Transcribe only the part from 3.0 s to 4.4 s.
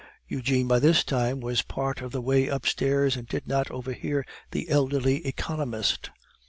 and did not overhear